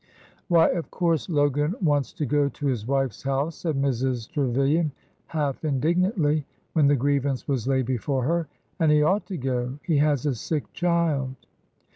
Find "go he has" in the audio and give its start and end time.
9.37-10.25